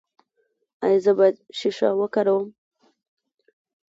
ایا 0.85 0.99
زه 1.05 1.11
باید 1.17 1.35
شیشه 1.57 1.89
وکاروم؟ 1.99 2.45